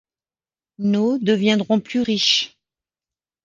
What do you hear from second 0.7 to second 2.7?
Nos deviendrons plus riches.